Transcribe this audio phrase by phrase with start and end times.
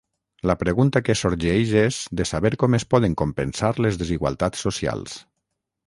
[0.51, 5.25] La pregunta que sorgeix és de saber com es poden compensar les desigualtats socials.